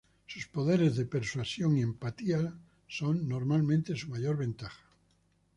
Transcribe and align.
Sus 0.25 0.47
poderes 0.47 0.95
de 0.95 1.05
persuasión 1.05 1.77
y 1.77 1.83
empatía 1.83 2.57
son 2.87 3.29
normalmente 3.29 3.95
su 3.95 4.09
mayor 4.09 4.35
ventaja. 4.37 4.83